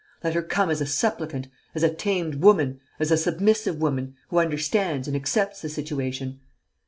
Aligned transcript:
Let 0.23 0.33
her 0.33 0.41
come 0.41 0.71
as 0.71 0.81
a 0.81 0.87
supplicant, 0.87 1.47
as 1.75 1.83
a 1.83 1.93
tamed 1.93 2.41
woman, 2.41 2.79
as 2.99 3.11
a 3.11 3.17
submissive 3.17 3.77
woman, 3.79 4.15
who 4.29 4.39
understands 4.39 5.07
and 5.07 5.15
accepts 5.15 5.61
the 5.61 5.69
situation 5.69 6.39